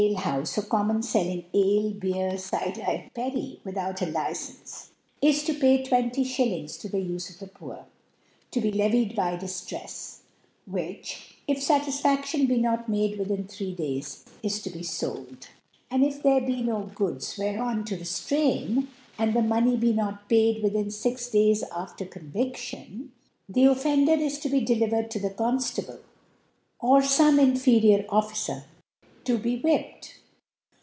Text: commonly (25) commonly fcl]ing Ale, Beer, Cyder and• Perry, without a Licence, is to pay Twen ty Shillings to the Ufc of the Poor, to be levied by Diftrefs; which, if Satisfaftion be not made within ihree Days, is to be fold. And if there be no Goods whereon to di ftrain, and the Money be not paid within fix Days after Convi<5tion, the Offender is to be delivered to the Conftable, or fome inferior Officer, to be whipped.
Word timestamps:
commonly 0.01 0.19
(25) 0.19 0.69
commonly 0.69 1.03
fcl]ing 1.03 1.45
Ale, 1.53 1.93
Beer, 1.93 2.31
Cyder 2.35 2.81
and• 2.89 3.01
Perry, 3.13 3.59
without 3.63 4.01
a 4.01 4.07
Licence, 4.07 4.89
is 5.21 5.43
to 5.43 5.53
pay 5.53 5.83
Twen 5.83 6.09
ty 6.09 6.23
Shillings 6.23 6.75
to 6.77 6.89
the 6.89 6.97
Ufc 6.97 7.29
of 7.35 7.39
the 7.39 7.45
Poor, 7.45 7.85
to 8.49 8.59
be 8.59 8.71
levied 8.71 9.15
by 9.15 9.37
Diftrefs; 9.37 10.21
which, 10.65 11.37
if 11.47 11.59
Satisfaftion 11.59 12.47
be 12.47 12.57
not 12.57 12.89
made 12.89 13.19
within 13.19 13.43
ihree 13.45 13.75
Days, 13.75 14.25
is 14.41 14.59
to 14.63 14.71
be 14.71 14.81
fold. 14.81 15.49
And 15.91 16.03
if 16.03 16.23
there 16.23 16.41
be 16.41 16.63
no 16.63 16.89
Goods 16.95 17.37
whereon 17.37 17.85
to 17.85 17.95
di 17.95 18.01
ftrain, 18.01 18.87
and 19.19 19.35
the 19.35 19.43
Money 19.43 19.77
be 19.77 19.93
not 19.93 20.27
paid 20.27 20.63
within 20.63 20.89
fix 20.89 21.29
Days 21.29 21.61
after 21.75 22.05
Convi<5tion, 22.05 23.09
the 23.47 23.65
Offender 23.65 24.13
is 24.13 24.39
to 24.39 24.49
be 24.49 24.61
delivered 24.61 25.11
to 25.11 25.19
the 25.19 25.29
Conftable, 25.29 25.99
or 26.79 27.01
fome 27.01 27.37
inferior 27.39 28.03
Officer, 28.09 28.63
to 29.23 29.37
be 29.37 29.55
whipped. 29.61 30.17